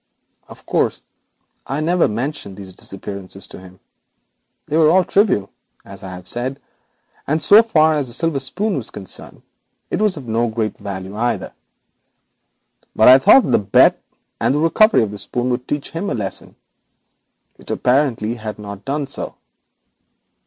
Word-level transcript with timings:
Of 0.47 0.65
course, 0.65 1.03
I 1.67 1.79
never 1.79 2.07
mentioned 2.07 2.57
these 2.57 2.71
abstractions 2.73 3.45
to 3.49 3.59
him. 3.59 3.79
They 4.65 4.75
were 4.75 4.89
all 4.89 5.03
trivial, 5.03 5.51
as 5.85 6.01
I 6.01 6.09
have 6.13 6.27
said, 6.27 6.59
and 7.27 7.39
so 7.39 7.61
far 7.61 7.93
as 7.93 8.07
the 8.07 8.13
silver 8.15 8.39
spoon 8.39 8.77
was 8.77 8.89
concerned, 8.89 9.43
it 9.91 10.01
was 10.01 10.17
of 10.17 10.27
no 10.27 10.47
great 10.47 10.75
value 10.79 11.15
either. 11.15 11.53
But 12.95 13.09
I 13.09 13.19
thought 13.19 13.41
the 13.51 13.59
bet 13.59 14.01
and 14.39 14.55
the 14.55 14.59
recovery 14.59 15.03
of 15.03 15.11
the 15.11 15.19
spoon 15.19 15.51
would 15.51 15.67
teach 15.67 15.91
him 15.91 16.09
a 16.09 16.15
lesson; 16.15 16.55
it 17.59 17.69
apparently 17.69 18.33
has 18.33 18.57
not 18.57 18.83
done 18.83 19.05
so. 19.05 19.35